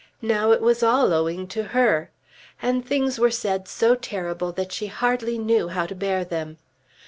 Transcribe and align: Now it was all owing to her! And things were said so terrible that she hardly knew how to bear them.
Now 0.23 0.51
it 0.51 0.61
was 0.61 0.81
all 0.81 1.13
owing 1.13 1.45
to 1.49 1.63
her! 1.77 2.09
And 2.59 2.83
things 2.83 3.19
were 3.19 3.29
said 3.29 3.67
so 3.67 3.93
terrible 3.93 4.51
that 4.53 4.71
she 4.71 4.87
hardly 4.87 5.37
knew 5.37 5.67
how 5.67 5.85
to 5.85 5.93
bear 5.93 6.25
them. 6.25 6.57